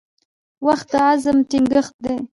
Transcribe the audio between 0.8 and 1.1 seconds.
د